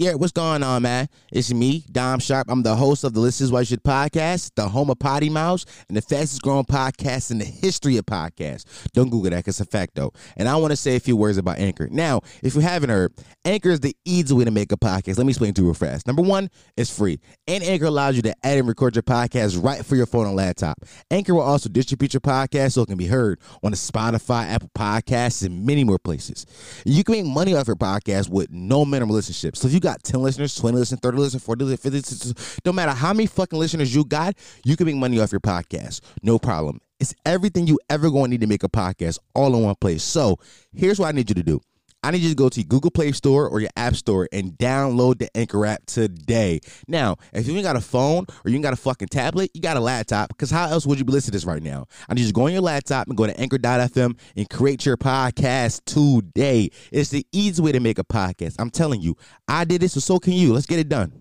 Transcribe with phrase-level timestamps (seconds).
[0.00, 1.10] Yeah, what's going on, man?
[1.30, 2.46] It's me, Dom Sharp.
[2.48, 5.28] I'm the host of the This Is What You Should podcast, the home of Potty
[5.28, 8.64] Mouse, and the fastest growing podcast in the history of podcasts.
[8.94, 10.14] Don't Google that because it's a fact, though.
[10.38, 11.86] And I want to say a few words about Anchor.
[11.90, 13.12] Now, if you haven't heard,
[13.44, 15.18] Anchor is the easy way to make a podcast.
[15.18, 16.06] Let me explain to you real fast.
[16.06, 16.48] Number one,
[16.78, 17.20] it's free.
[17.46, 20.34] And Anchor allows you to add and record your podcast right for your phone and
[20.34, 20.78] laptop.
[21.10, 24.70] Anchor will also distribute your podcast so it can be heard on the Spotify, Apple
[24.74, 26.46] Podcasts, and many more places.
[26.86, 29.56] You can make money off your podcast with no minimum listenership.
[29.56, 32.60] So if you got got 10 listeners, 20 listeners, 30 listeners, 40 listeners, 50 listeners,
[32.64, 36.00] no matter how many fucking listeners you got, you can make money off your podcast.
[36.22, 36.80] No problem.
[37.00, 40.02] It's everything you ever going to need to make a podcast all in one place.
[40.02, 40.38] So
[40.72, 41.60] here's what I need you to do.
[42.02, 45.18] I need you to go to Google Play Store or your App Store and download
[45.18, 46.60] the Anchor app today.
[46.88, 49.60] Now, if you ain't got a phone or you ain't got a fucking tablet, you
[49.60, 51.86] got a laptop, because how else would you be listening to this right now?
[52.08, 54.96] I need you to go on your laptop and go to anchor.fm and create your
[54.96, 56.70] podcast today.
[56.90, 58.56] It's the easy way to make a podcast.
[58.58, 60.52] I'm telling you, I did this, so so can you.
[60.52, 61.12] Let's get it done.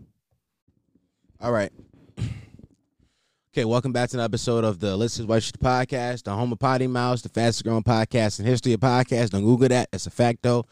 [1.39, 1.71] All right.
[3.52, 6.59] Okay, welcome back to an episode of the Listen What You Podcast, the home of
[6.59, 9.31] Potty Mouse, the fastest growing podcast in history of podcasts.
[9.31, 9.89] Don't Google that.
[9.91, 10.67] It's a fact, though.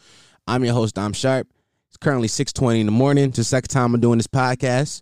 [0.47, 1.47] I'm your host, Dom Sharp.
[1.87, 3.29] It's currently 6.20 in the morning.
[3.29, 5.01] It's the second time I'm doing this podcast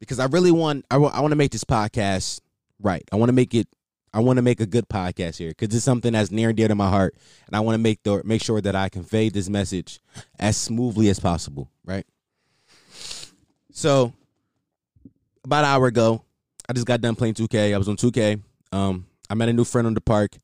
[0.00, 2.40] because I really want, I, w- I want to make this podcast
[2.80, 3.08] right.
[3.12, 3.68] I want to make it,
[4.12, 6.66] I want to make a good podcast here because it's something that's near and dear
[6.66, 7.14] to my heart.
[7.46, 10.00] And I want to make, the, make sure that I convey this message
[10.40, 12.04] as smoothly as possible, right?
[13.70, 14.12] So,
[15.44, 16.24] about an hour ago,
[16.68, 17.74] I just got done playing 2K.
[17.74, 18.42] I was on 2K.
[18.72, 20.36] Um, I met a new friend on the park.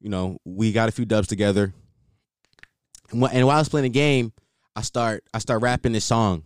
[0.00, 1.72] You know, we got a few dubs together.
[3.10, 4.32] And, wh- and while I was playing the game,
[4.74, 6.44] I start I start rapping this song.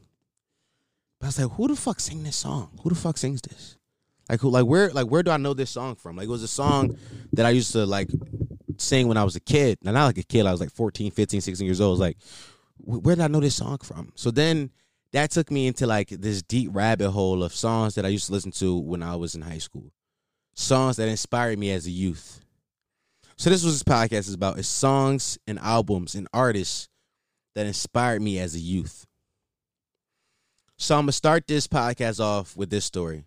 [1.21, 2.79] But I was like, who the fuck sing this song?
[2.83, 3.77] Who the fuck sings this?
[4.29, 6.17] Like who like where like where do I know this song from?
[6.17, 6.99] Like it was a song
[7.33, 8.11] that I used to like
[8.79, 9.79] sing when I was a kid.
[9.83, 11.99] Now not like a kid, I was like 14, 15, 16 years old.
[12.01, 12.19] Like,
[12.79, 14.13] where did I know this song from?
[14.17, 14.71] So then
[15.17, 18.33] that took me into like this deep rabbit hole of songs that I used to
[18.33, 19.91] listen to when I was in high school.
[20.55, 22.43] Songs that inspired me as a youth.
[23.39, 26.89] So this was this podcast is about is songs and albums and artists
[27.55, 29.07] that inspired me as a youth.
[30.77, 33.25] So I'm gonna start this podcast off with this story.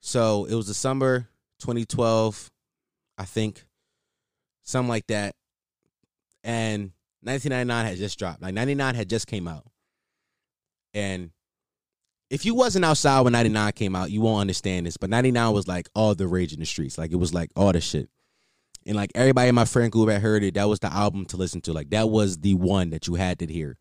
[0.00, 1.26] So it was the summer
[1.60, 2.50] 2012,
[3.16, 3.64] I think,
[4.62, 5.36] something like that,
[6.44, 6.92] and
[7.22, 8.42] 1999 had just dropped.
[8.42, 9.71] Like 99 had just came out.
[10.94, 11.30] And
[12.30, 14.96] if you wasn't outside when 99 came out, you won't understand this.
[14.96, 16.98] But 99 was like all the rage in the streets.
[16.98, 18.08] Like it was like all the shit.
[18.86, 20.54] And like everybody in my friend group had heard it.
[20.54, 21.72] That was the album to listen to.
[21.72, 23.76] Like that was the one that you had to hear.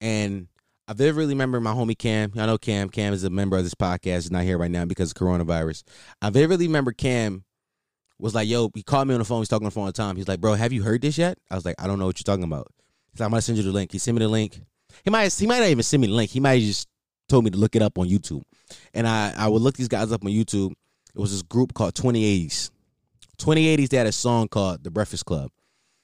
[0.00, 0.48] And
[0.86, 2.32] I vividly remember my homie Cam.
[2.36, 2.88] I know Cam.
[2.88, 4.22] Cam is a member of this podcast.
[4.22, 5.82] He's not here right now because of coronavirus.
[6.22, 7.44] I vividly remember Cam
[8.18, 9.40] was like, yo, he called me on the phone.
[9.40, 10.16] He's talking on the phone all the time.
[10.16, 11.38] He's like, bro, have you heard this yet?
[11.50, 12.68] I was like, I don't know what you're talking about.
[13.12, 13.92] He's like, I'm gonna send you the link.
[13.92, 14.60] He sent me the link.
[15.04, 16.30] He might he might not even send me the link.
[16.30, 16.88] He might just
[17.28, 18.42] told me to look it up on YouTube.
[18.94, 20.72] And I, I would look these guys up on YouTube.
[21.14, 22.70] It was this group called 2080s.
[23.38, 25.50] 2080s, they had a song called The Breakfast Club.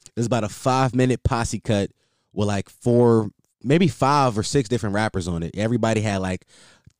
[0.06, 1.90] It was about a five minute posse cut
[2.32, 3.30] with like four,
[3.62, 5.56] maybe five or six different rappers on it.
[5.56, 6.46] Everybody had like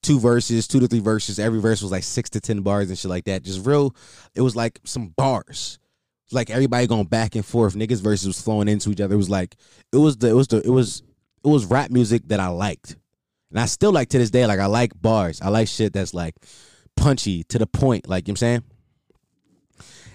[0.03, 1.39] two verses, two to three verses.
[1.39, 3.43] Every verse was like six to ten bars and shit like that.
[3.43, 3.95] Just real,
[4.35, 5.79] it was like some bars.
[6.33, 7.75] Like everybody going back and forth.
[7.75, 9.15] Niggas verses was flowing into each other.
[9.15, 9.57] It was like
[9.93, 11.03] it was the it was the it was
[11.45, 12.97] it was rap music that I liked.
[13.51, 15.41] And I still like to this day, like I like bars.
[15.41, 16.35] I like shit that's like
[16.97, 18.09] punchy to the point.
[18.09, 18.63] Like you know what I'm saying?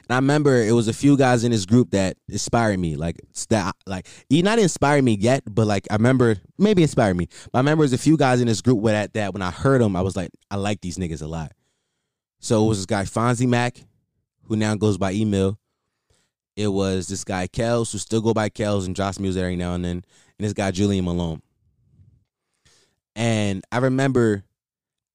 [0.09, 2.95] And I remember it was a few guys in this group that inspired me.
[2.95, 7.27] Like that like he not inspired me yet, but like I remember maybe inspired me.
[7.51, 9.51] But I remember there's a few guys in this group with that that when I
[9.51, 11.51] heard them, I was like, I like these niggas a lot.
[12.39, 13.83] So it was this guy Fonzie Mac,
[14.45, 15.59] who now goes by email.
[16.55, 19.75] It was this guy Kels, who still go by Kels and drops music every now
[19.75, 20.03] and then,
[20.39, 21.41] and this guy Julian Malone.
[23.15, 24.43] And I remember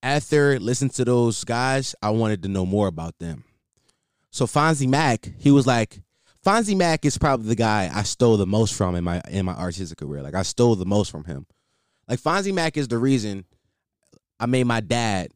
[0.03, 3.45] after listening to those guys, I wanted to know more about them.
[4.31, 6.03] So Fonzie Mac, he was like,
[6.45, 9.55] Fonzie Mac is probably the guy I stole the most from in my in my
[9.55, 10.23] artistic career.
[10.23, 11.47] Like I stole the most from him.
[12.07, 13.47] Like Fonzie Mac is the reason
[14.39, 15.29] I made my dad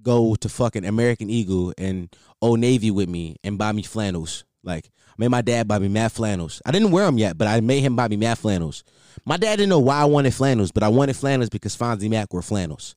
[0.00, 2.08] go to fucking American Eagle and
[2.40, 4.44] Old Navy with me and buy me flannels.
[4.64, 6.60] Like I made my dad buy me mad flannels.
[6.64, 8.82] I didn't wear them yet, but I made him buy me mad flannels.
[9.24, 12.32] My dad didn't know why I wanted flannels, but I wanted flannels because Fonzie Mac
[12.32, 12.96] wore flannels.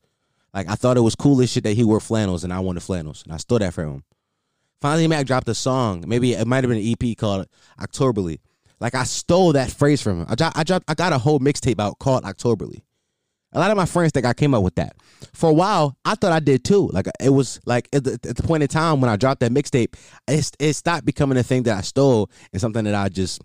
[0.54, 2.84] Like I thought it was cool as shit that he wore flannels and I wanted
[2.84, 3.24] flannels.
[3.24, 4.04] And I stole that from him.
[4.82, 6.04] Fonzie Mac dropped a song.
[6.08, 7.48] Maybe it might have been an EP called
[7.80, 8.40] Octoberly.
[8.80, 10.28] Like I stole that phrase from him.
[10.30, 12.84] I dropped, I dropped, I got a whole mixtape out called Octoberly.
[13.54, 14.96] A lot of my friends think I came up with that.
[15.34, 16.90] For a while, I thought I did too.
[16.92, 19.52] Like it was like at the, at the point in time when I dropped that
[19.52, 19.96] mixtape,
[20.28, 23.42] it, it stopped becoming a thing that I stole and something that I just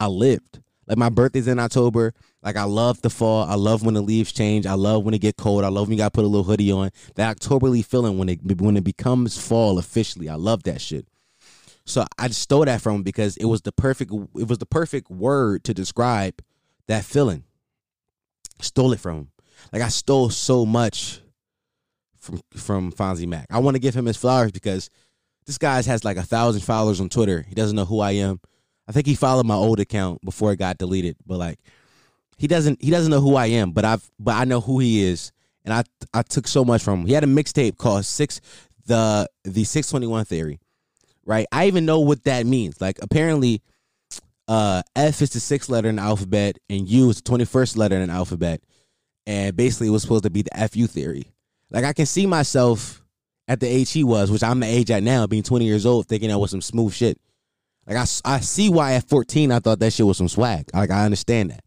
[0.00, 0.60] I lived.
[0.86, 2.14] Like my birthday's in October.
[2.42, 3.44] Like I love the fall.
[3.44, 4.66] I love when the leaves change.
[4.66, 5.64] I love when it get cold.
[5.64, 6.90] I love when you got to put a little hoodie on.
[7.16, 10.28] That Octoberly feeling when it when it becomes fall officially.
[10.28, 11.06] I love that shit.
[11.86, 14.66] So I just stole that from him because it was the perfect it was the
[14.66, 16.42] perfect word to describe
[16.88, 17.44] that feeling.
[18.60, 19.28] Stole it from him.
[19.72, 21.20] Like I stole so much
[22.16, 23.46] from from Fonzie Mac.
[23.50, 24.90] I want to give him his flowers because
[25.46, 27.44] this guy has like a thousand followers on Twitter.
[27.48, 28.40] He doesn't know who I am.
[28.88, 31.58] I think he followed my old account before it got deleted, but like
[32.36, 35.04] he doesn't he doesn't know who I am, but I've but I know who he
[35.04, 35.32] is,
[35.64, 37.06] and I I took so much from him.
[37.06, 38.40] He had a mixtape called Six
[38.86, 40.60] the the Six Twenty One Theory,
[41.24, 41.46] right?
[41.52, 42.80] I even know what that means.
[42.80, 43.62] Like apparently,
[44.48, 47.76] uh, F is the sixth letter in the alphabet, and U is the twenty first
[47.76, 48.60] letter in the alphabet,
[49.26, 51.32] and basically it was supposed to be the FU theory.
[51.70, 53.02] Like I can see myself
[53.48, 56.06] at the age he was, which I'm the age at now, being 20 years old,
[56.06, 57.18] thinking that was some smooth shit.
[57.86, 60.70] Like I, I see why at 14 I thought that shit was some swag.
[60.72, 61.64] Like I understand that.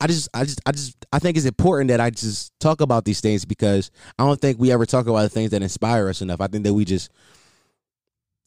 [0.00, 3.04] I just I just I just I think it's important that I just talk about
[3.04, 6.22] these things because I don't think we ever talk about the things that inspire us
[6.22, 6.40] enough.
[6.40, 7.10] I think that we just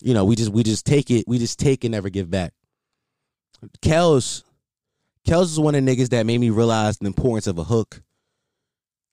[0.01, 2.53] you know, we just we just take it, we just take and never give back.
[3.81, 4.43] Kels
[5.25, 8.01] Kels is one of the niggas that made me realize the importance of a hook.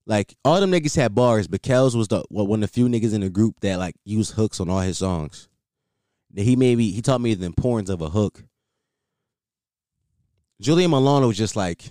[0.05, 3.14] Like all them niggas had bars, but Kels was the one of the few niggas
[3.14, 5.49] in the group that like used hooks on all his songs.
[6.35, 8.44] He made me he taught me the importance of a hook.
[10.61, 11.91] Julian Milano was just like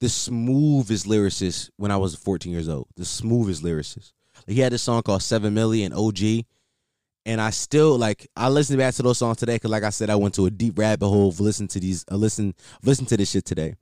[0.00, 2.88] the smoothest lyricist when I was 14 years old.
[2.96, 4.12] The smoothest lyricist.
[4.46, 6.44] He had this song called Seven Million OG.
[7.26, 10.10] And I still like I listen back to those songs today because, like I said,
[10.10, 13.30] I went to a deep rabbit hole listen to these, uh, listen, listen to this
[13.30, 13.74] shit today,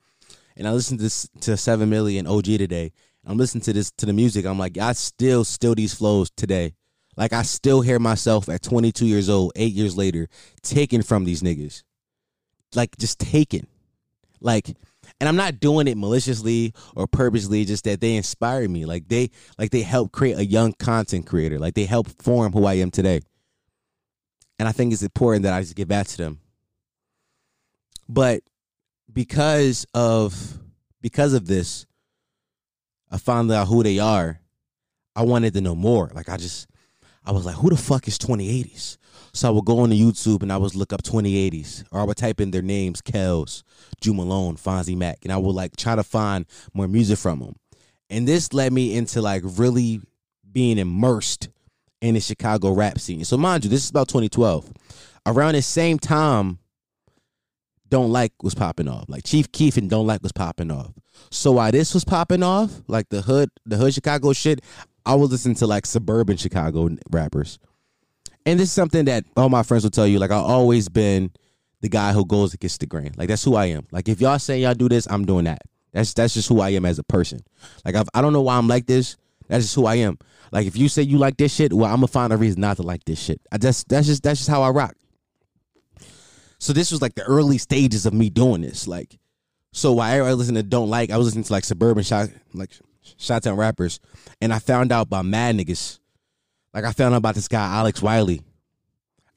[0.57, 2.93] and I listened to to Seven Million OG today.
[3.25, 4.45] I'm listening to this to the music.
[4.45, 6.75] I'm like, I still still these flows today.
[7.17, 10.29] Like I still hear myself at 22 years old, eight years later,
[10.63, 11.83] taken from these niggas.
[12.75, 13.67] Like just taken.
[14.41, 14.77] Like,
[15.21, 18.85] and I'm not doing it maliciously or purposely, just that they inspire me.
[18.85, 21.59] Like they like they help create a young content creator.
[21.59, 23.21] Like they help form who I am today.
[24.59, 26.41] And I think it's important that I just give back to them.
[28.09, 28.43] But
[29.13, 30.59] because of
[31.01, 31.87] because of this,
[33.11, 34.41] I found out who they are.
[35.17, 36.11] I wanted to know more.
[36.15, 36.69] Like I just
[37.29, 38.97] I was like, who the fuck is 2080s?
[39.35, 42.05] So I would go on to YouTube and I would look up 2080s, or I
[42.05, 43.63] would type in their names, Kels,
[44.01, 47.57] Ju Malone, Fonzie Mac, and I would like try to find more music from them.
[48.09, 50.01] And this led me into like really
[50.51, 51.51] being immersed
[52.01, 53.25] in the Chicago rap scene.
[53.27, 54.73] So mind you, this is about 2012.
[55.27, 56.61] Around the same time,
[57.91, 59.05] Don't Like was popping off.
[59.09, 60.95] Like Chief Keef and Don't Like was popping off.
[61.31, 64.63] So while this was popping off, like the hood, the hood Chicago shit,
[65.09, 67.59] I was listening to like suburban Chicago rappers.
[68.45, 70.19] And this is something that all my friends will tell you.
[70.19, 71.33] Like I've always been
[71.81, 73.15] the guy who goes against the grain.
[73.17, 73.87] Like that's who I am.
[73.91, 75.63] Like if y'all say y'all do this, I'm doing that.
[75.95, 77.41] That's that's just who I am as a person.
[77.87, 79.17] Like I've, I don't know why I'm like this.
[79.49, 80.19] That's just who I am.
[80.53, 82.77] Like if you say you like this shit, well, I'm gonna find a reason not
[82.77, 83.41] to like this shit.
[83.51, 84.95] I just that's just that's just how I rock.
[86.59, 88.87] So this was like the early stages of me doing this.
[88.87, 89.19] Like,
[89.73, 92.73] so while I listened to Don't Like, I was listening to like suburban shot like
[93.19, 94.01] Shottown rappers,
[94.41, 95.99] and I found out about mad niggas.
[96.75, 98.43] Like I found out about this guy Alex Wiley.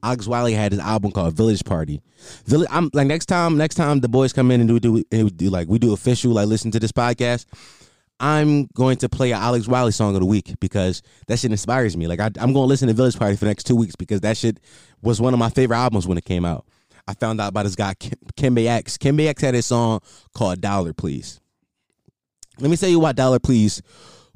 [0.04, 2.02] Alex Wiley had his album called Village Party.
[2.46, 5.38] Village, I'm like next time, next time the boys come in and do do, and
[5.38, 7.46] do like we do official like listen to this podcast.
[8.20, 11.98] I'm going to play an Alex Wiley song of the week because that shit inspires
[11.98, 12.06] me.
[12.06, 14.22] Like I, am going to listen to Village Party for the next two weeks because
[14.22, 14.60] that shit
[15.02, 16.66] was one of my favorite albums when it came out.
[17.08, 18.98] I found out about this guy Kembe X.
[18.98, 20.02] Kembe X had a song
[20.36, 21.41] called Dollar Please.
[22.62, 23.82] Let me tell you why Dollar Please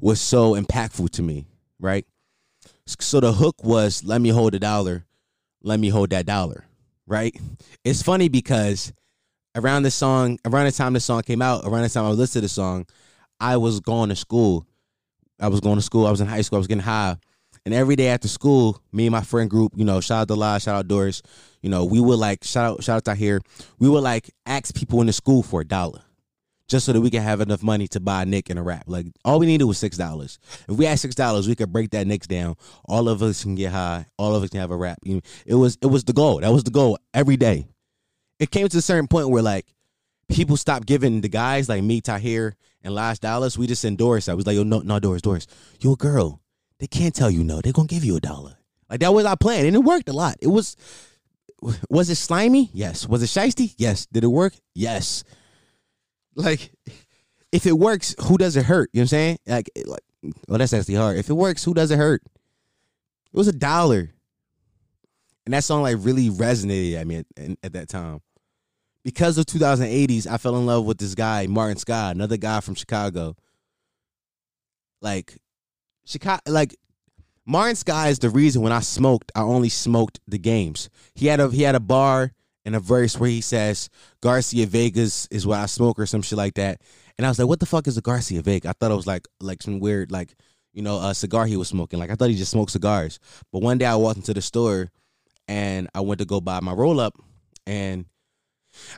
[0.00, 1.46] was so impactful to me,
[1.78, 2.04] right?
[2.84, 5.06] So the hook was let me hold a dollar,
[5.62, 6.64] let me hold that dollar,
[7.06, 7.32] right?
[7.84, 8.92] It's funny because
[9.54, 12.40] around the song, around the time the song came out, around the time I listened
[12.42, 12.86] to the song,
[13.38, 14.66] I was going to school.
[15.40, 16.04] I was going to school.
[16.04, 16.56] I was in high school.
[16.56, 17.16] I was getting high.
[17.64, 20.34] And every day after school, me and my friend group, you know, shout out to
[20.34, 21.22] La, shout out Doris,
[21.62, 23.40] you know, we would like shout out shout out out here.
[23.78, 26.02] We would like ask people in the school for a dollar
[26.68, 28.84] just so that we can have enough money to buy Nick and a wrap.
[28.86, 30.38] Like all we needed was six dollars.
[30.68, 32.56] If we had six dollars, we could break that Knicks down.
[32.84, 34.06] All of us can get high.
[34.18, 34.98] All of us can have a wrap.
[35.04, 36.40] It was it was the goal.
[36.40, 37.66] That was the goal every day.
[38.38, 39.66] It came to a certain point where like
[40.28, 43.56] people stopped giving the guys like me, Tahir, and Last Dallas.
[43.56, 44.28] We just endorsed.
[44.28, 45.46] I was like, yo, no, no, Doris, Doris,
[45.80, 46.40] you a girl.
[46.78, 47.60] They can't tell you no.
[47.60, 48.58] They're gonna give you a dollar.
[48.90, 50.36] Like that was our plan, and it worked a lot.
[50.40, 50.76] It was
[51.88, 52.70] was it slimy?
[52.72, 53.08] Yes.
[53.08, 53.74] Was it shisty?
[53.78, 54.06] Yes.
[54.06, 54.54] Did it work?
[54.74, 55.24] Yes.
[56.36, 56.70] Like,
[57.50, 58.90] if it works, who does it hurt?
[58.92, 59.38] You know what I'm saying?
[59.46, 60.00] Like, like,
[60.46, 61.16] well, that's actually hard.
[61.16, 62.22] If it works, who does it hurt?
[62.24, 64.12] It was a dollar,
[65.46, 67.26] and that song like really resonated at me at,
[67.62, 68.20] at that time.
[69.04, 72.74] because of 2080s, I fell in love with this guy, Martin Scott, another guy from
[72.74, 73.36] Chicago.
[75.00, 75.38] Like
[76.04, 76.76] Chicago like
[77.44, 80.90] Martin Sky is the reason when I smoked, I only smoked the games.
[81.14, 82.32] He had a he had a bar
[82.66, 83.88] and a verse where he says
[84.20, 86.82] Garcia Vegas is what I smoke or some shit like that.
[87.16, 88.68] And I was like, what the fuck is a Garcia Vega?
[88.68, 90.34] I thought it was like like some weird like
[90.74, 91.98] you know a cigar he was smoking.
[91.98, 93.20] Like I thought he just smoked cigars.
[93.52, 94.90] But one day I walked into the store
[95.48, 97.14] and I went to go buy my roll up
[97.66, 98.04] and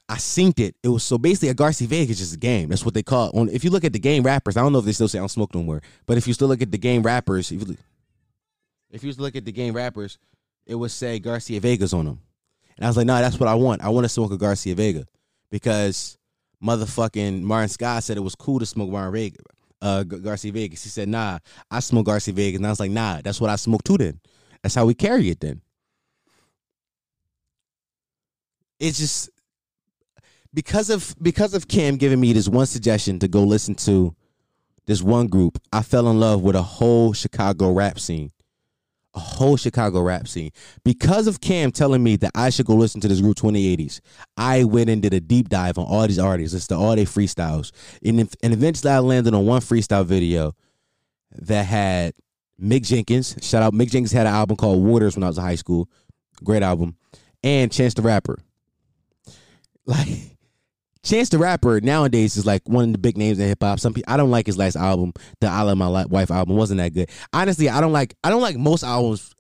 [0.09, 0.75] I synced it.
[0.83, 2.71] It was so basically a Garcia Vega is just a game.
[2.71, 3.55] That's what they call it.
[3.55, 5.21] if you look at the game rappers, I don't know if they still say I
[5.21, 5.83] don't smoke no more.
[6.07, 7.77] But if you still look at the game rappers, if you,
[8.91, 10.19] if you look at the game rappers,
[10.67, 12.21] it would say Garcia Vegas on them.
[12.79, 13.83] And I was like, nah, that's what I want.
[13.83, 15.05] I want to smoke a Garcia Vega
[15.51, 16.17] because
[16.63, 19.37] motherfucking Martin Scott said it was cool to smoke Martin Vega,
[19.83, 20.85] uh, Garcia Vegas.
[20.85, 22.59] He said, nah, I smoke Garcia Vegas.
[22.59, 24.21] And I was like, nah, that's what I smoke too then.
[24.63, 25.61] That's how we carry it then.
[28.79, 29.31] It's just
[30.55, 34.15] because of because of Kim giving me this one suggestion to go listen to
[34.87, 38.31] this one group, I fell in love with a whole Chicago rap scene
[39.19, 40.51] whole Chicago rap scene.
[40.85, 44.01] Because of Cam telling me that I should go listen to this group 2080s,
[44.37, 46.55] I went and did a deep dive on all these artists.
[46.55, 47.73] It's the all day freestyles.
[48.05, 50.55] And, and eventually I landed on one freestyle video
[51.33, 52.15] that had
[52.61, 53.37] Mick Jenkins.
[53.43, 55.89] Shout out, Mick Jenkins had an album called Waters when I was in high school.
[56.43, 56.97] Great album.
[57.43, 58.39] And Chance the Rapper.
[59.87, 60.37] Like,
[61.03, 63.81] Chance the Rapper nowadays is like one of the big names in hip hop.
[63.81, 66.79] Some people I don't like his last album, the I Love My Wife album wasn't
[66.79, 67.11] that good.
[67.33, 69.35] Honestly, I don't like I don't like most albums.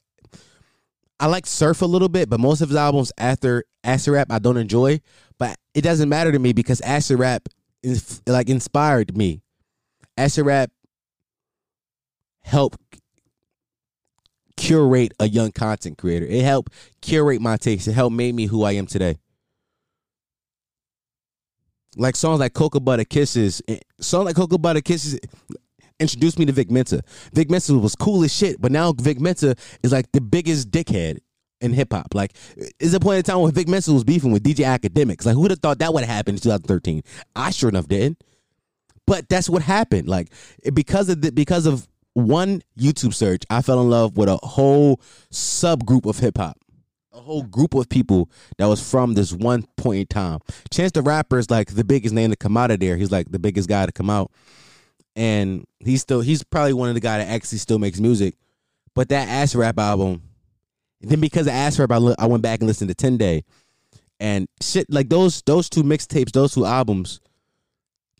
[1.21, 4.39] I like Surf a little bit, but most of his albums after Acid Rap I
[4.39, 5.01] don't enjoy.
[5.39, 7.49] But it doesn't matter to me because Acid Rap
[7.83, 9.43] is like inspired me.
[10.17, 10.71] Acid Rap
[12.43, 12.79] helped
[14.57, 16.27] curate a young content creator.
[16.27, 16.73] It helped
[17.03, 17.89] curate my taste.
[17.89, 19.19] It helped make me who I am today
[21.99, 25.19] like songs like Cocoa Butter Kisses, eh, songs like Cocoa Butter Kisses
[26.01, 27.03] introduced me to Vic Mensa.
[27.33, 31.19] Vic Mensa was cool as shit, but now Vic Mensa is like the biggest dickhead
[31.61, 32.15] in hip hop.
[32.15, 32.33] Like,
[32.79, 35.27] is a point in time when Vic Mensa was beefing with DJ Akademiks.
[35.27, 37.03] Like, who would have thought that would have happened in 2013?
[37.35, 38.17] I sure enough did.
[39.07, 40.09] But that's what happened.
[40.09, 40.29] Like,
[40.73, 45.01] because of the, because of one YouTube search, I fell in love with a whole
[45.33, 46.59] subgroup of hip hop
[47.19, 50.39] a whole group of people that was from this one point in time.
[50.71, 52.97] Chance the Rapper is like the biggest name to come out of there.
[52.97, 54.31] He's like the biggest guy to come out.
[55.17, 58.35] And he's still he's probably one of the guy that actually still makes music.
[58.95, 60.23] But that Acid Rap album,
[61.01, 63.45] then because of Acid Rap, I, I went back and listened to 10 Day.
[64.21, 67.21] And shit, like those those two mixtapes, those two albums,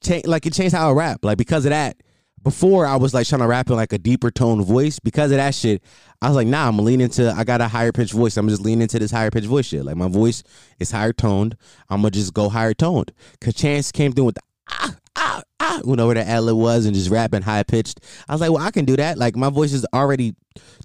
[0.03, 1.25] change like it changed how I rap.
[1.25, 2.03] Like because of that,
[2.49, 4.99] before I was like trying to rap in like a deeper tone voice.
[4.99, 5.83] Because of that shit,
[6.23, 8.39] I was like, nah, I'm gonna lean into I got a higher pitched voice.
[8.39, 9.85] I'm just leaning into this higher pitched voice shit.
[9.85, 10.43] Like my voice
[10.79, 11.59] is higher toned.
[11.91, 13.13] I'm gonna just go higher toned.
[13.43, 14.41] Cause Chance came through with the
[14.71, 18.01] ah, ah, ah, over the L it was and just rapping high pitched.
[18.27, 19.19] I was like, well, I can do that.
[19.19, 20.35] Like my voice is already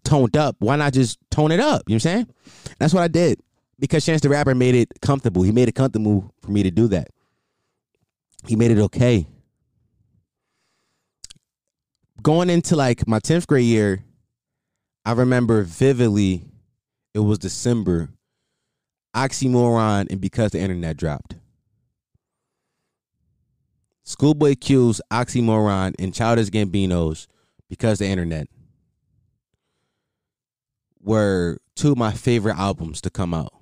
[0.04, 0.58] toned up.
[0.60, 1.84] Why not just tone it up?
[1.88, 2.28] You know what I'm saying?
[2.78, 3.40] That's what I did.
[3.80, 5.44] Because Chance the Rapper made it comfortable.
[5.44, 7.08] He made it comfortable for me to do that.
[8.48, 9.28] He made it okay
[12.24, 14.04] going into like my 10th grade year,
[15.06, 16.44] I remember vividly
[17.14, 18.10] it was December.
[19.16, 21.36] Oxymoron and because the internet dropped.
[24.04, 27.28] Schoolboy Q's Oxymoron and Childish Gambino's
[27.70, 28.48] because the internet
[31.02, 33.54] were two of my favorite albums to come out.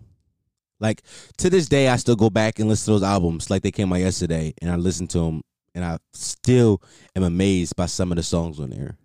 [0.79, 1.01] Like
[1.37, 3.91] to this day, I still go back and listen to those albums like they came
[3.91, 5.41] out yesterday, and I listen to them
[5.73, 6.81] and I still
[7.15, 8.97] am amazed by some of the songs on there.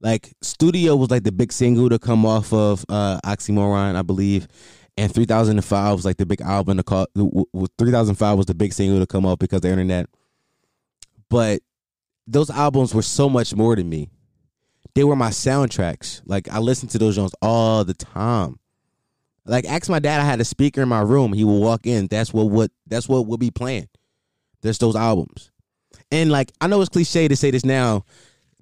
[0.00, 4.46] Like Studio was like the big single to come off of uh, Oxymoron, I believe,
[4.96, 7.06] and 3005 was like the big album to call.
[7.78, 10.06] 3005 was the big single to come off because the internet.
[11.30, 11.62] But
[12.26, 14.10] those albums were so much more to me.
[14.94, 16.22] They were my soundtracks.
[16.24, 18.58] Like I listened to those songs all the time.
[19.46, 21.32] Like ask my dad, I had a speaker in my room.
[21.32, 22.06] He would walk in.
[22.06, 23.88] That's what what that's what would be playing.
[24.62, 25.50] There's those albums.
[26.14, 28.04] And like I know it's cliche to say this now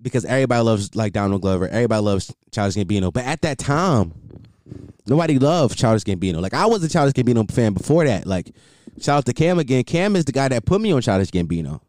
[0.01, 4.15] because everybody loves like Donald Glover, everybody loves Childish Gambino, but at that time,
[5.07, 6.41] nobody loved Childish Gambino.
[6.41, 8.27] Like I was a Childish Gambino fan before that.
[8.27, 8.55] Like
[8.99, 9.85] shout out to Cam again.
[9.85, 11.83] Cam is the guy that put me on Childish Gambino.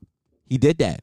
[0.46, 1.02] He did that.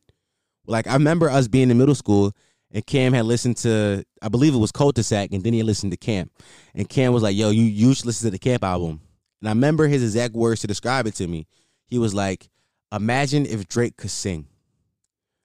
[0.66, 2.32] Like I remember us being in middle school
[2.70, 5.96] and Cam had listened to I believe it was Cul-de-sac and then he listened to
[5.96, 6.30] Camp.
[6.74, 9.00] And Cam was like, "Yo, you you should listen to the Camp album."
[9.40, 11.46] And I remember his exact words to describe it to me.
[11.86, 12.50] He was like,
[12.92, 14.48] "Imagine if Drake could sing."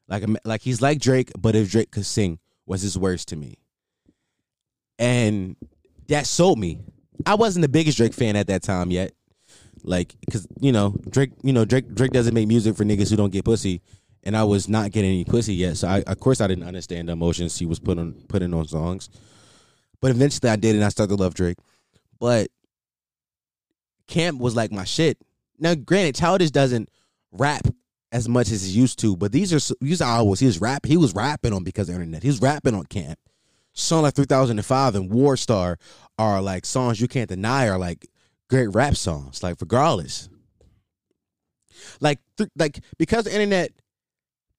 [0.08, 3.58] Like like he's like Drake, but if Drake could sing, was his words to me.
[5.00, 5.56] And
[6.08, 6.80] that sold me.
[7.26, 9.14] I wasn't the biggest Drake fan at that time yet.
[9.84, 13.16] Like, cause you know Drake, you know Drake, Drake doesn't make music for niggas who
[13.16, 13.82] don't get pussy,
[14.24, 15.78] and I was not getting any pussy yet.
[15.78, 19.10] So I, of course, I didn't understand the emotions he was putting putting on songs.
[20.02, 21.58] But eventually, I did, and I started to love Drake.
[22.20, 22.50] But
[24.08, 25.18] Camp was like my shit.
[25.60, 26.90] Now, granted, Childish doesn't
[27.32, 27.68] rap
[28.16, 30.86] as much as he used to, but these are these albums he was rap.
[30.86, 32.24] He was rapping on because of the internet.
[32.24, 33.20] He was rapping on Camp.
[33.74, 35.76] Song like 3005 and Worldstar
[36.18, 38.08] are like songs you can't deny are like
[38.50, 39.44] great rap songs.
[39.44, 40.30] Like regardless,
[42.00, 43.74] like th- like because the internet,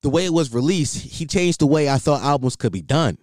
[0.02, 3.16] the way it was released, he changed the way I thought albums could be done.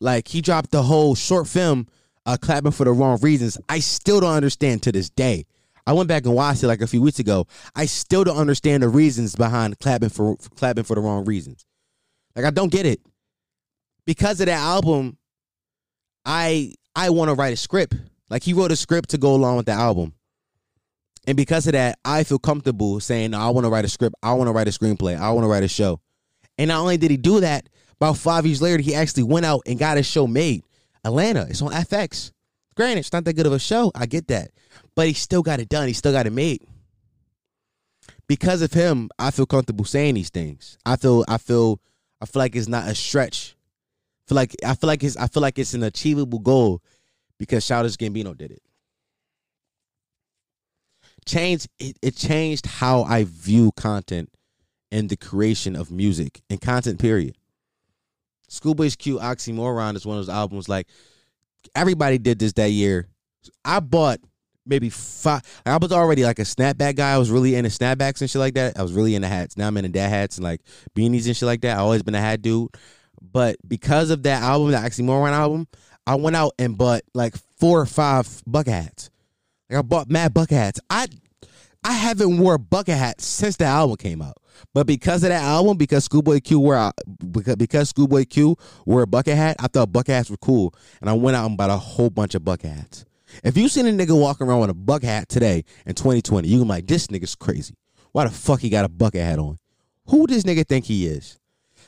[0.00, 1.86] Like he dropped the whole short film,
[2.26, 3.58] uh, clapping for the wrong reasons.
[3.68, 5.44] I still don't understand to this day.
[5.86, 7.46] I went back and watched it like a few weeks ago.
[7.74, 11.64] I still don't understand the reasons behind clapping for, for clapping for the wrong reasons.
[12.34, 13.00] Like I don't get it.
[14.04, 15.16] Because of that album,
[16.24, 17.94] I I want to write a script.
[18.28, 20.12] Like he wrote a script to go along with the album.
[21.26, 24.14] And because of that, I feel comfortable saying, I want to write a script.
[24.22, 25.18] I want to write a screenplay.
[25.18, 26.00] I want to write a show.
[26.56, 27.68] And not only did he do that,
[28.00, 30.62] about five years later, he actually went out and got a show made.
[31.04, 31.46] Atlanta.
[31.48, 32.32] It's on FX.
[32.76, 33.90] Granted, it's not that good of a show.
[33.94, 34.50] I get that.
[34.94, 35.88] But he still got it done.
[35.88, 36.62] He still got it made.
[38.28, 40.76] Because of him, I feel comfortable saying these things.
[40.84, 41.80] I feel I feel
[42.20, 43.56] I feel like it's not a stretch.
[44.24, 46.82] I feel like I feel like it's I feel like it's an achievable goal
[47.38, 48.62] because Childish Gambino did it.
[51.24, 54.30] Change it, it changed how I view content
[54.90, 57.36] and the creation of music and content period.
[58.48, 60.88] Schoolboy's Q Oxymoron is one of those albums like
[61.74, 63.08] everybody did this that year.
[63.64, 64.18] I bought
[64.66, 65.42] maybe five.
[65.64, 67.14] I was already like a snapback guy.
[67.14, 68.78] I was really into snapbacks and shit like that.
[68.78, 69.56] I was really into hats.
[69.56, 70.60] Now I'm into dad hats and like
[70.94, 71.76] beanies and shit like that.
[71.76, 72.68] I always been a hat dude.
[73.20, 75.68] But because of that album, the Oxymoron album,
[76.06, 79.10] I went out and bought like four or five bucket hats.
[79.70, 80.80] Like I bought mad bucket hats.
[80.90, 81.06] I
[81.86, 84.38] I haven't wore a bucket hat since the album came out.
[84.74, 86.90] But because of that album, because Schoolboy Q wore
[87.30, 91.08] because because Schoolboy Q wore a bucket hat, I thought bucket hats were cool, and
[91.08, 93.04] I went out and bought a whole bunch of bucket hats.
[93.44, 96.58] If you seen a nigga walking around with a bucket hat today in 2020, you
[96.58, 97.74] can be like, this nigga's crazy.
[98.10, 99.58] Why the fuck he got a bucket hat on?
[100.06, 101.38] Who this nigga think he is?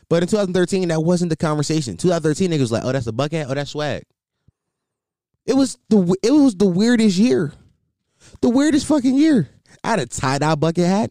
[0.08, 1.96] But in 2013, that wasn't the conversation.
[1.96, 4.04] 2013, niggas was like, oh, that's a bucket hat, oh, that's swag.
[5.44, 7.52] It was the it was the weirdest year,
[8.42, 9.48] the weirdest fucking year.
[9.84, 11.10] I had a tie dye bucket hat.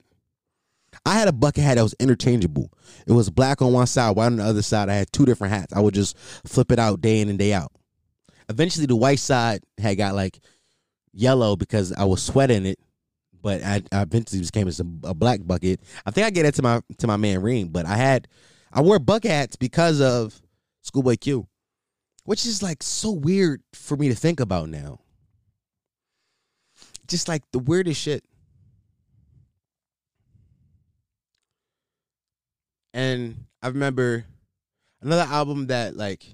[1.06, 2.72] I had a bucket hat that was interchangeable.
[3.06, 4.90] It was black on one side, white on the other side.
[4.90, 5.74] I had two different hats.
[5.74, 7.72] I would just flip it out day in and day out.
[8.50, 10.40] Eventually, the white side had got like
[11.14, 12.80] yellow because I was sweating it,
[13.42, 15.82] but I, I eventually just came as a, a, black bucket.
[16.06, 18.28] I think I get it to my to my man Reem, but I had
[18.72, 20.40] I wore bucket hats because of
[20.84, 21.48] Schoolboy Q,
[22.24, 25.00] which is like so weird for me to think about now.
[27.08, 28.24] Just like the weirdest shit.
[32.98, 34.26] And I remember
[35.04, 36.26] another album that like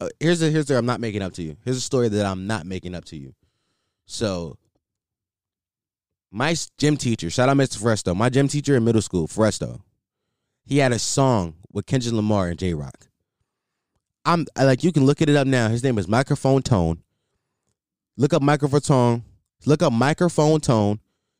[0.00, 1.56] uh, here's a here's the I'm not making up to you.
[1.64, 3.34] Here's a story that I'm not making up to you.
[4.04, 4.58] So
[6.32, 7.78] my gym teacher, shout out Mr.
[7.78, 9.80] Fresto, my gym teacher in middle school, Fresto,
[10.64, 13.06] he had a song with Kendrick Lamar and Jay Rock.
[14.24, 15.68] I'm like you can look it up now.
[15.68, 17.04] His name is Microphone Tone.
[18.16, 19.24] Look up microphone tone.
[19.66, 20.98] Look up microphone tone.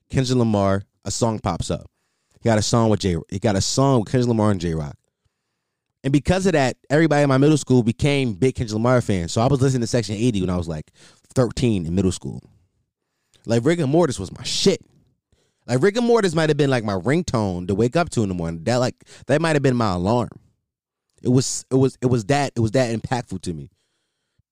[0.09, 0.85] Kendrick Lamar.
[1.04, 1.90] A song pops up.
[2.46, 3.16] He got a song with Jay.
[3.28, 4.96] He got a song with Kendrick Lamar and Jay Rock.
[6.04, 9.32] And because of that, everybody in my middle school became big Kendrick Lamar fans.
[9.32, 10.92] So I was listening to Section 80 when I was like
[11.35, 12.40] 13 in middle school.
[13.46, 14.80] Like Rigamortus was my shit.
[15.66, 18.62] Like Rigamortus might have been like my ringtone to wake up to in the morning.
[18.62, 18.94] That like
[19.26, 20.30] that might have been my alarm.
[21.24, 23.70] It was it was it was that it was that impactful to me.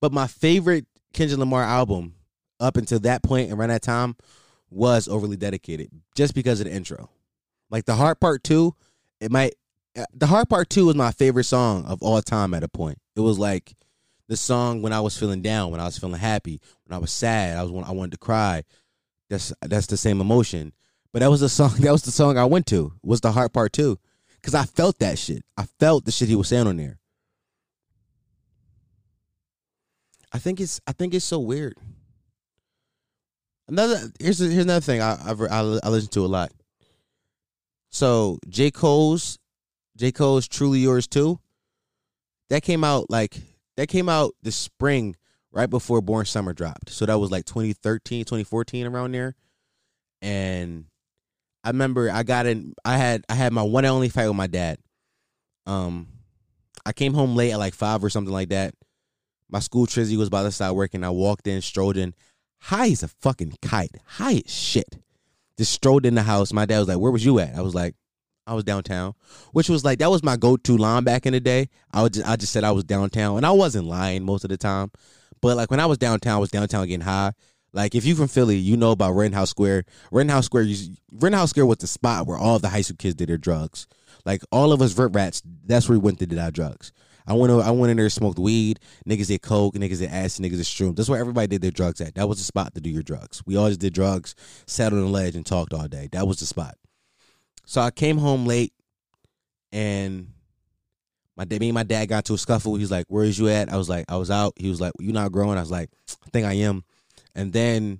[0.01, 2.15] But my favorite Kendrick Lamar album
[2.59, 4.17] up until that point and around that time
[4.69, 7.09] was overly dedicated just because of the intro.
[7.69, 8.75] Like the Heart Part two,
[9.19, 9.53] it might
[9.97, 12.99] uh, the Heart Part two was my favorite song of all time at a point.
[13.15, 13.75] It was like
[14.27, 17.11] the song when I was feeling down, when I was feeling happy, when I was
[17.11, 18.63] sad, I was when I wanted to cry.
[19.29, 20.73] That's that's the same emotion.
[21.11, 22.93] But that was the song that was the song I went to.
[23.03, 23.97] Was the Heart Part two.
[24.43, 25.43] Cause I felt that shit.
[25.57, 26.99] I felt the shit he was saying on there.
[30.31, 31.75] I think it's I think it's so weird.
[33.67, 36.51] Another here's here's another thing I I've, I I listen to a lot.
[37.95, 38.71] So J.
[38.71, 39.39] Cole's
[39.95, 40.11] J.
[40.11, 41.39] Cole's Truly Yours too.
[42.49, 43.37] That came out like
[43.77, 45.15] that came out the spring
[45.53, 46.89] right before Born Sinner dropped.
[46.89, 49.35] So that was like 2013, 2014 around there.
[50.21, 50.87] And
[51.63, 54.35] I remember I got in I had I had my one and only fight with
[54.35, 54.77] my dad.
[55.65, 56.09] Um
[56.85, 58.73] I came home late at like five or something like that.
[59.49, 61.05] My school trizzy was about to start working.
[61.05, 62.13] I walked in, strolled in,
[62.59, 64.97] high as a fucking kite, high as shit.
[65.57, 66.53] Just strolled in the house.
[66.53, 67.95] My dad was like, "Where was you at?" I was like,
[68.47, 69.13] "I was downtown,"
[69.51, 71.69] which was like that was my go-to line back in the day.
[71.91, 74.49] I would just I just said I was downtown, and I wasn't lying most of
[74.49, 74.91] the time.
[75.41, 77.33] But like when I was downtown, I was downtown getting high.
[77.73, 79.83] Like if you from Philly, you know about Rittenhouse Square.
[80.11, 80.67] Rittenhouse Square,
[81.11, 83.85] Rittenhouse Square was the spot where all the high school kids did their drugs.
[84.25, 86.93] Like all of us vert rats, that's where we went to do our drugs.
[87.27, 88.79] I went I went in there, smoked weed.
[89.07, 90.95] Niggas did coke, niggas did acid, niggas did shrooms.
[90.95, 92.15] That's where everybody did their drugs at.
[92.15, 93.41] That was the spot to do your drugs.
[93.45, 94.35] We always did drugs,
[94.67, 96.09] sat on the ledge and talked all day.
[96.11, 96.75] That was the spot.
[97.65, 98.73] So I came home late,
[99.71, 100.33] and
[101.35, 102.75] my me and my dad got to a scuffle.
[102.75, 104.93] He's like, "Where is you at?" I was like, "I was out." He was like,
[104.99, 106.83] "You not growing?" I was like, "I think I am."
[107.33, 107.99] And then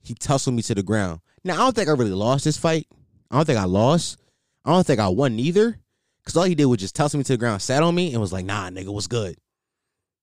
[0.00, 1.20] he tussled me to the ground.
[1.42, 2.86] Now I don't think I really lost this fight.
[3.30, 4.18] I don't think I lost.
[4.64, 5.78] I don't think I won neither.
[6.24, 8.20] Cause all he did was just toss me to the ground, sat on me, and
[8.20, 9.36] was like, "Nah, nigga, what's good?"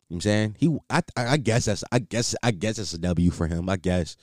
[0.09, 2.93] You know what I'm saying he, I, I guess that's, I guess, I guess it's
[2.93, 3.69] a W for him.
[3.69, 4.17] I guess,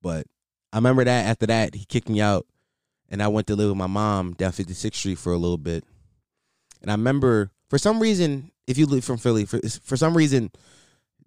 [0.00, 0.26] but
[0.72, 2.46] I remember that after that he kicked me out,
[3.08, 5.84] and I went to live with my mom down 56th Street for a little bit.
[6.80, 10.50] And I remember for some reason, if you live from Philly, for for some reason,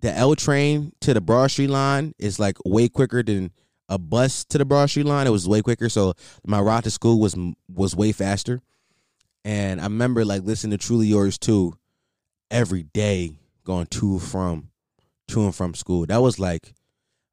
[0.01, 3.51] the L train to the Broad Street line is like way quicker than
[3.88, 5.27] a bus to the Broad Street line.
[5.27, 6.13] It was way quicker, so
[6.45, 7.36] my ride to school was
[7.67, 8.62] was way faster.
[9.43, 11.73] And I remember like listening to Truly Yours too
[12.49, 14.69] every day going to from
[15.30, 16.06] to and from school.
[16.06, 16.73] That was like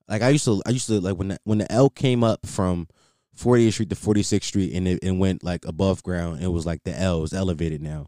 [0.08, 2.46] like I used to I used to like when the, when the L came up
[2.46, 2.88] from
[3.36, 6.42] 40th Street to 46th Street and it, it went like above ground.
[6.42, 8.06] It was like the L was elevated now.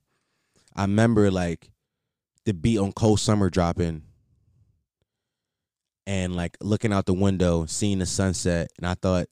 [0.75, 1.71] I remember like
[2.47, 4.03] the beat on Cole Summer dropping
[6.07, 9.29] and like looking out the window, seeing the sunset, and I thought,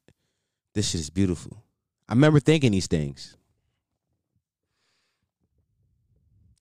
[0.75, 1.65] this shit is beautiful.
[2.09, 3.37] I remember thinking these things.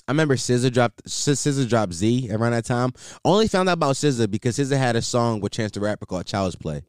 [0.07, 2.93] I remember SZA dropped SZA dropped Z around that time.
[3.25, 6.25] Only found out about SZA because SZA had a song with Chance the Rapper called
[6.25, 6.83] Child's Play,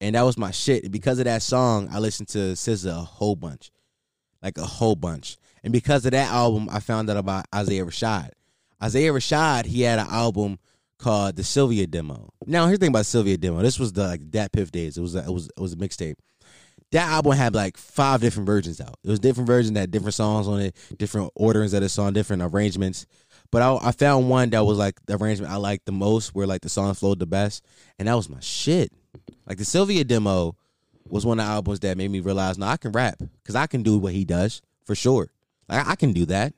[0.00, 0.84] and that was my shit.
[0.84, 3.72] And because of that song, I listened to SZA a whole bunch,
[4.40, 5.36] like a whole bunch.
[5.64, 8.30] And because of that album, I found out about Isaiah Rashad.
[8.82, 10.58] Isaiah Rashad, he had an album
[10.98, 12.30] called the Cilvia Demo.
[12.46, 13.62] Now here's the thing about Cilvia Demo.
[13.62, 14.96] This was the like DatPiff days.
[14.96, 16.16] It was a, it was it was a mixtape
[16.92, 18.98] that album had like five different versions out.
[19.02, 22.12] It was different versions that had different songs on it, different orderings of the song,
[22.12, 23.06] different arrangements.
[23.50, 26.46] But I, I found one that was like the arrangement I liked the most, where
[26.46, 27.64] like the song flowed the best,
[27.98, 28.92] and that was my shit.
[29.46, 30.56] Like the Cilvia Demo
[31.08, 33.66] was one of the albums that made me realize, no, I can rap because I
[33.66, 35.30] can do what he does for sure.
[35.68, 36.54] Like I can do that.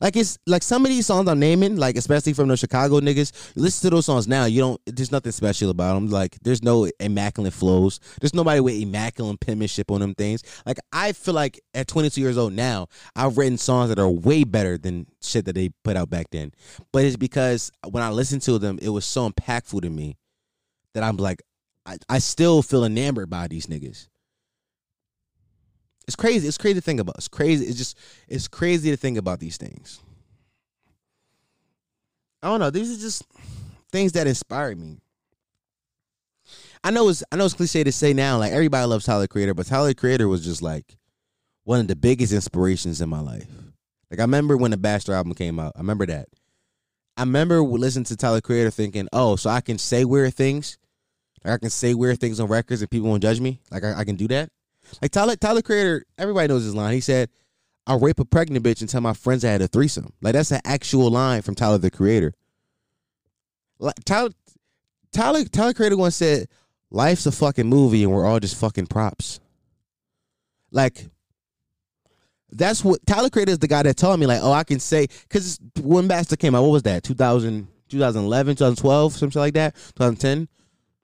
[0.00, 3.52] Like it's like some of these songs I'm naming, like especially from the Chicago niggas.
[3.54, 4.80] listen to those songs now, you don't.
[4.86, 6.08] There's nothing special about them.
[6.08, 8.00] Like there's no immaculate flows.
[8.20, 10.42] There's nobody with immaculate penmanship on them things.
[10.64, 14.44] Like I feel like at 22 years old now, I've written songs that are way
[14.44, 16.52] better than shit that they put out back then.
[16.92, 20.16] But it's because when I listened to them, it was so impactful to me
[20.94, 21.42] that I'm like,
[21.86, 24.08] I, I still feel enamored by these niggas.
[26.10, 26.48] It's crazy.
[26.48, 27.14] It's crazy to think about.
[27.18, 27.66] It's crazy.
[27.66, 27.96] It's just
[28.26, 30.00] it's crazy to think about these things.
[32.42, 32.70] I don't know.
[32.70, 33.22] These are just
[33.92, 34.98] things that inspire me.
[36.82, 39.54] I know it's I know it's cliche to say now, like everybody loves Tyler Creator,
[39.54, 40.98] but Tyler Creator was just like
[41.62, 43.46] one of the biggest inspirations in my life.
[44.10, 45.74] Like I remember when the Bastard album came out.
[45.76, 46.26] I remember that.
[47.16, 50.76] I remember listening to Tyler Creator thinking, oh, so I can say weird things.
[51.44, 53.60] Like I can say weird things on records and people won't judge me.
[53.70, 54.50] Like I, I can do that.
[55.00, 56.94] Like Tyler, Tyler Creator, everybody knows his line.
[56.94, 57.30] He said,
[57.86, 60.50] "I'll rape a pregnant bitch and tell my friends I had a threesome." Like that's
[60.50, 62.34] an actual line from Tyler the Creator.
[63.78, 64.30] Like Tyler,
[65.12, 66.48] Tyler, Tyler Creator once said,
[66.90, 69.40] "Life's a fucking movie and we're all just fucking props."
[70.70, 71.08] Like
[72.52, 75.06] that's what Tyler Creator is the guy that told me like, oh, I can say
[75.28, 77.02] because when Bastard came out, what was that?
[77.04, 80.48] 2000, 2011, 2012, something like that, 2010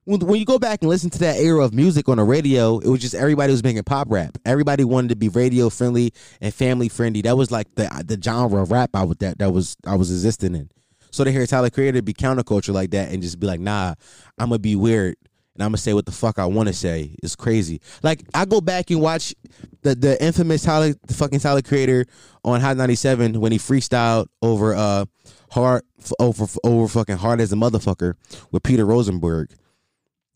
[0.06, 2.78] when, when you go back and listen to that era of music on the radio,
[2.78, 4.38] it was just everybody was making pop rap.
[4.46, 7.22] Everybody wanted to be radio friendly and family friendly.
[7.22, 10.10] That was like the the genre of rap I was that that was I was
[10.10, 10.70] existing in.
[11.10, 13.94] So to hear Tyler Creator be counterculture like that and just be like, nah,
[14.38, 15.16] I'm gonna be weird
[15.54, 17.80] and I'm gonna say what the fuck I want to say is crazy.
[18.04, 19.34] Like I go back and watch
[19.82, 22.06] the the infamous Tyler the fucking Tyler Creator
[22.44, 25.06] on Hot 97 when he freestyled over uh
[25.50, 25.82] hard
[26.20, 28.14] over over fucking hard as a motherfucker
[28.52, 29.50] with Peter Rosenberg.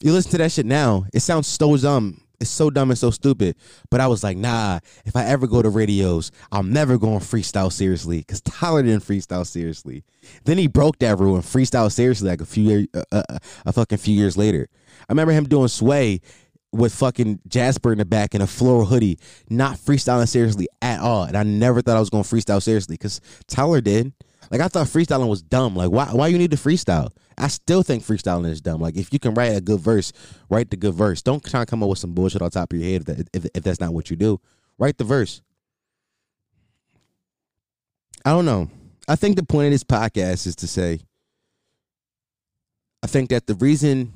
[0.02, 2.22] You listen to that shit now, it sounds so dumb.
[2.40, 3.54] It's so dumb and so stupid.
[3.90, 7.70] But I was like, nah, if I ever go to radios, I'm never going freestyle
[7.70, 10.04] seriously because Tyler didn't freestyle seriously.
[10.44, 13.72] Then he broke that rule and freestyle seriously like a few years, uh, uh, a
[13.74, 14.68] fucking few years later.
[15.00, 16.22] I remember him doing Sway
[16.72, 19.18] with fucking Jasper in the back in a floral hoodie,
[19.50, 21.24] not freestyling seriously at all.
[21.24, 24.14] And I never thought I was going freestyle seriously because Tyler did.
[24.50, 25.76] Like I thought freestyling was dumb.
[25.76, 27.11] Like why why you need to freestyle?
[27.37, 28.81] I still think freestyling is dumb.
[28.81, 30.12] Like if you can write a good verse,
[30.48, 31.22] write the good verse.
[31.22, 33.29] Don't try to come up with some bullshit on top of your head if, that,
[33.33, 34.40] if, if that's not what you do.
[34.79, 35.42] Write the verse.
[38.24, 38.68] I don't know.
[39.09, 41.00] I think the point of this podcast is to say
[43.03, 44.12] I think that the reason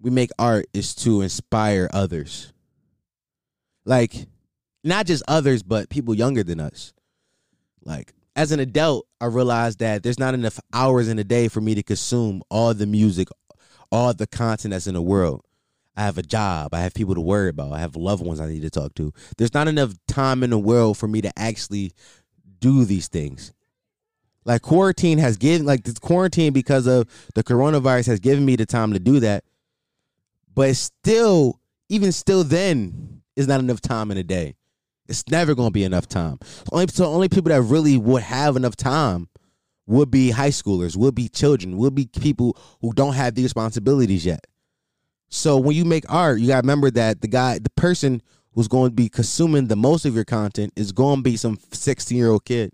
[0.00, 2.52] we make art is to inspire others.
[3.84, 4.26] Like
[4.84, 6.92] not just others, but people younger than us.
[7.84, 11.60] Like as an adult, I realized that there's not enough hours in a day for
[11.60, 13.28] me to consume all the music,
[13.90, 15.44] all the content that's in the world.
[15.96, 16.72] I have a job.
[16.72, 17.72] I have people to worry about.
[17.72, 19.12] I have loved ones I need to talk to.
[19.36, 21.92] There's not enough time in the world for me to actually
[22.60, 23.52] do these things.
[24.44, 28.66] Like quarantine has given, like this quarantine because of the coronavirus has given me the
[28.66, 29.44] time to do that.
[30.54, 34.54] But still, even still, then is not enough time in a day.
[35.10, 36.38] It's never going to be enough time.
[36.72, 39.28] Only so only people that really would have enough time
[39.86, 44.24] would be high schoolers, would be children, would be people who don't have the responsibilities
[44.24, 44.46] yet.
[45.28, 48.68] So when you make art, you got to remember that the guy, the person who's
[48.68, 52.16] going to be consuming the most of your content is going to be some 16
[52.16, 52.72] year old kid.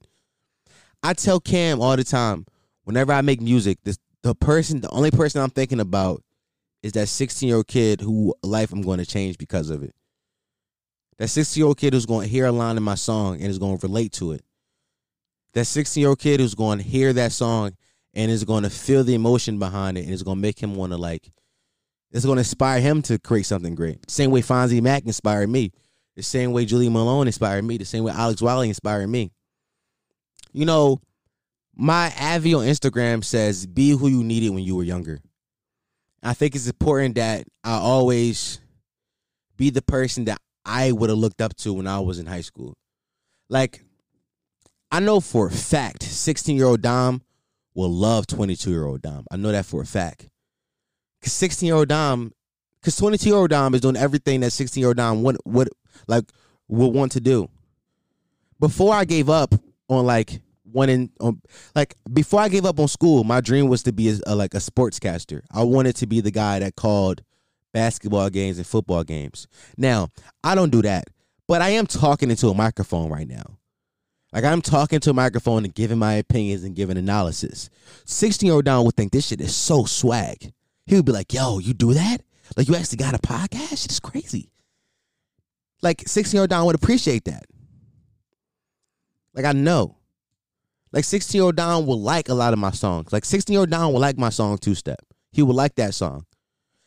[1.03, 2.45] I tell Cam all the time,
[2.85, 6.23] whenever I make music, this the person, the only person I'm thinking about
[6.83, 9.95] is that 16 year old kid who life I'm going to change because of it.
[11.19, 13.47] That 16 year old kid who's going to hear a line in my song and
[13.47, 14.43] is going to relate to it.
[15.55, 17.73] That 16 year old kid who's going to hear that song
[18.15, 20.75] and is going to feel the emotion behind it and is going to make him
[20.75, 21.31] want to like,
[22.13, 24.11] it's going to inspire him to create something great.
[24.11, 25.73] Same way Fonzie Mac inspired me.
[26.17, 27.77] The same way Julie Malone inspired me.
[27.77, 29.31] The same way Alex Wiley inspired me.
[30.53, 31.01] You know,
[31.75, 35.21] my Avi on Instagram says, be who you needed when you were younger.
[36.23, 38.61] I think it's important that I always
[39.59, 42.41] be the person that I would have looked up to when I was in high
[42.43, 42.75] school.
[43.49, 43.85] Like,
[44.91, 47.23] I know for a fact 16 year old Dom
[47.75, 49.27] will love 22 year old Dom.
[49.31, 50.29] I know that for a fact.
[51.21, 52.33] Because 16 year old Dom,
[52.81, 55.69] because 22 year old Dom is doing everything that 16 year old Dom would, would,
[56.09, 56.25] like,
[56.69, 57.49] would want to do.
[58.59, 59.55] Before I gave up
[59.89, 61.43] on, like, wanting, on, um,
[61.75, 64.55] like, before I gave up on school, my dream was to be a, a, like
[64.55, 65.43] a sportscaster.
[65.51, 67.23] I wanted to be the guy that called
[67.77, 69.47] basketball games and football games.
[69.77, 70.09] Now,
[70.43, 71.09] I don't do that,
[71.47, 73.59] but I am talking into a microphone right now.
[74.33, 77.69] Like I'm talking to a microphone and giving my opinions and giving analysis.
[78.07, 80.55] 16 year old Dom would think this shit is so swag.
[80.87, 82.23] He would be like, yo, you do that?
[82.57, 83.83] Like you actually got a podcast?
[83.83, 84.51] Shit is crazy.
[85.83, 87.45] Like 16 year old Dom would appreciate that.
[89.35, 89.99] Like I know.
[90.93, 93.13] Like 16 year old Dom will like a lot of my songs.
[93.13, 95.01] Like 16 year old Dom will like my song Two Step.
[95.31, 96.25] He will like that song.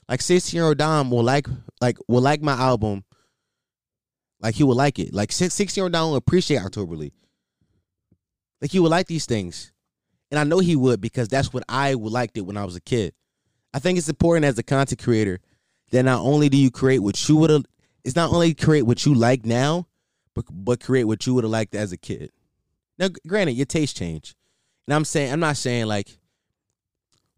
[0.09, 1.47] Like 16 year old Dom will like
[1.79, 3.03] like will like my album.
[4.41, 5.13] Like he would like it.
[5.13, 7.11] Like 16 year old Dom will appreciate Octoberly.
[8.59, 9.71] Like he would like these things.
[10.31, 12.75] And I know he would because that's what I would liked it when I was
[12.75, 13.13] a kid.
[13.73, 15.39] I think it's important as a content creator
[15.91, 17.65] that not only do you create what you would have
[18.03, 19.87] it's not only create what you like now,
[20.33, 22.31] but but create what you would have liked as a kid.
[22.97, 24.35] Now, granted, your taste change.
[24.87, 26.18] And I'm saying I'm not saying like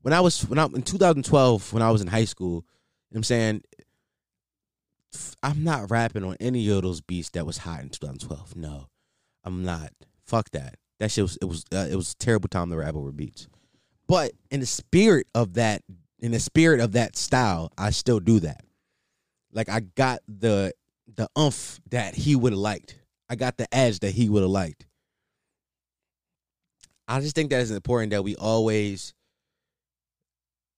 [0.01, 2.65] when I was when I in 2012 when I was in high school,
[3.13, 3.61] I'm saying
[5.43, 8.55] I'm not rapping on any of those beats that was hot in 2012.
[8.55, 8.87] No,
[9.43, 9.91] I'm not.
[10.25, 10.75] Fuck that.
[10.99, 13.47] That shit was it was uh, it was a terrible time to rap over beats.
[14.07, 15.83] But in the spirit of that,
[16.19, 18.63] in the spirit of that style, I still do that.
[19.51, 20.73] Like I got the
[21.15, 22.97] the umph that he would have liked.
[23.29, 24.85] I got the edge that he would have liked.
[27.07, 29.13] I just think that it's important that we always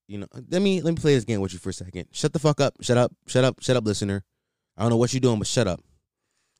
[0.07, 2.07] you know, let me let me play this game with you for a second.
[2.11, 2.75] Shut the fuck up.
[2.81, 3.11] Shut up.
[3.27, 3.61] Shut up.
[3.61, 4.23] Shut up, listener.
[4.77, 5.81] I don't know what you're doing, but shut up.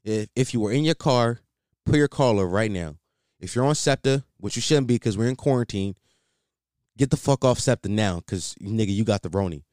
[0.04, 1.40] If if you were in your car,
[1.86, 2.96] put your over right now.
[3.40, 5.96] If you're on SEPTA, which you shouldn't be because we're in quarantine,
[6.98, 9.64] get the fuck off SEPTA now, because nigga, you got the Roni.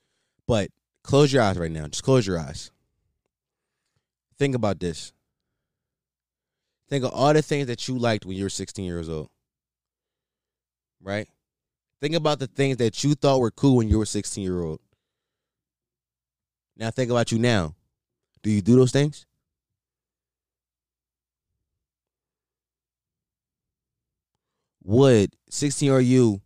[0.46, 0.70] But
[1.04, 1.86] close your eyes right now.
[1.86, 2.72] Just close your eyes.
[4.38, 5.12] Think about this.
[6.88, 9.28] Think of all the things that you liked when you were 16 years old.
[11.00, 11.28] Right?
[12.00, 14.80] Think about the things that you thought were cool when you were 16 year old.
[16.76, 17.74] Now think about you now.
[18.42, 19.26] Do you do those things?
[24.82, 26.40] Would 16 year old you,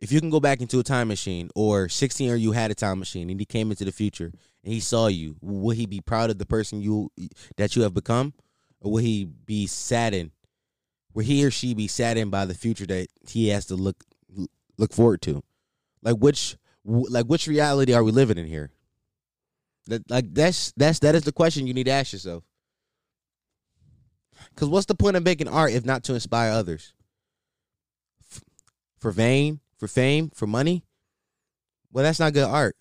[0.00, 2.70] if you can go back into a time machine, or 16 year old you had
[2.70, 4.32] a time machine and he came into the future
[4.64, 7.10] and he saw you, would he be proud of the person you
[7.58, 8.32] that you have become?
[8.80, 10.30] Or would he be saddened?
[11.12, 14.04] Would he or she be saddened by the future that he has to look
[14.78, 15.42] look forward to?
[16.02, 18.70] Like which like which reality are we living in here?
[19.86, 22.44] That like that's that's that is the question you need to ask yourself.
[24.50, 26.94] Because what's the point of making art if not to inspire others?
[28.30, 28.44] F-
[28.98, 30.84] for vain, for fame, for money?
[31.92, 32.76] Well, that's not good art.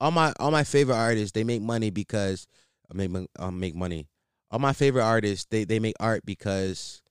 [0.00, 2.46] All my all my favorite artists, they make money because
[2.90, 4.08] I make um, make money.
[4.50, 7.01] All my favorite artists, they they make art because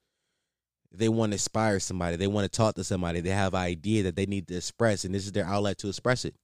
[0.91, 2.17] they want to inspire somebody.
[2.17, 3.21] They want to talk to somebody.
[3.21, 5.87] They have an idea that they need to express, and this is their outlet to
[5.87, 6.35] express it.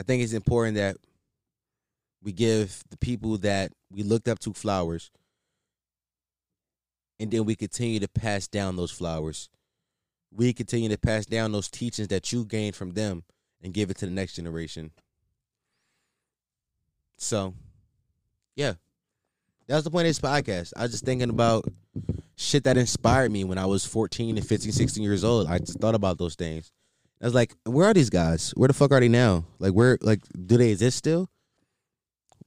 [0.00, 0.96] I think it's important that
[2.22, 5.10] we give the people that we looked up to flowers
[7.20, 9.48] and then we continue to pass down those flowers
[10.34, 13.22] we continue to pass down those teachings that you gained from them
[13.62, 14.90] and give it to the next generation
[17.16, 17.54] so
[18.56, 18.74] yeah
[19.68, 21.64] that was the point of this podcast i was just thinking about
[22.36, 25.78] shit that inspired me when i was 14 and 15 16 years old i just
[25.78, 26.72] thought about those things
[27.20, 29.98] i was like where are these guys where the fuck are they now like where
[30.00, 31.28] like do they exist still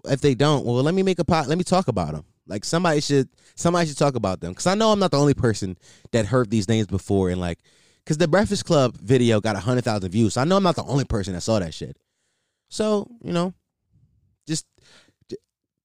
[0.10, 1.47] if they don't, well, let me make a pot.
[1.47, 2.25] Let me talk about them.
[2.47, 5.34] Like somebody should, somebody should talk about them because I know I'm not the only
[5.34, 5.78] person
[6.12, 7.60] that heard these names before and like,
[8.04, 10.36] because the Breakfast Club video got a hundred thousand views.
[10.36, 11.97] So I know I'm not the only person that saw that shit.
[12.69, 13.54] So you know,
[14.47, 14.67] just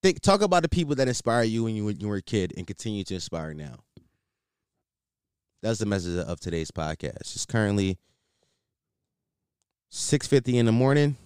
[0.02, 2.52] think, talk about the people that inspire you when you when you were a kid
[2.56, 3.76] and continue to inspire now.
[5.62, 7.20] That's the message of today's podcast.
[7.20, 7.98] It's currently
[9.90, 11.16] six fifty in the morning.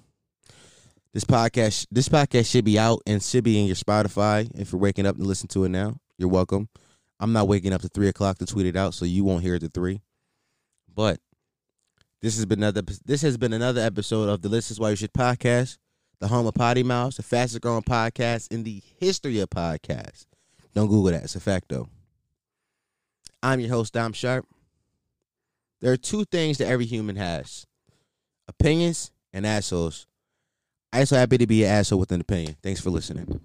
[1.12, 4.50] This podcast, this podcast should be out and should be in your Spotify.
[4.58, 6.68] If you're waking up to listen to it now, you're welcome.
[7.20, 9.54] I'm not waking up to three o'clock to tweet it out, so you won't hear
[9.54, 10.02] it at three.
[10.92, 11.20] But
[12.20, 12.82] this has been another.
[13.04, 15.78] This has been another episode of the This Is Why You Should podcast,
[16.20, 20.26] the home of Potty Mouse, the fastest growing podcast in the history of podcasts.
[20.74, 21.88] Don't Google that; it's a fact, though.
[23.42, 24.46] I'm your host, Dom Sharp.
[25.80, 27.66] There are two things that every human has:
[28.48, 30.06] opinions and assholes.
[30.92, 32.56] I'm so happy to be an asshole with an opinion.
[32.62, 33.40] Thanks for listening.